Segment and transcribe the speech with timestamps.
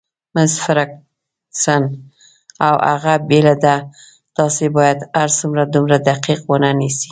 [0.33, 1.83] مس فرګوسن:
[2.67, 3.75] اوه، هغه بېله ده،
[4.37, 7.09] تاسي باید هرڅه دومره دقیق ونه نیسئ.